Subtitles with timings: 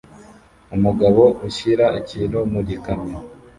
[0.75, 3.17] Umugabo ushyira ikintu mu gikamyo